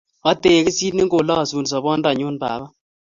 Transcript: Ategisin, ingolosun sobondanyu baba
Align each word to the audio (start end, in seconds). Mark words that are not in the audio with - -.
Ategisin, 0.29 1.01
ingolosun 1.03 1.65
sobondanyu 1.73 2.27
baba 2.41 2.67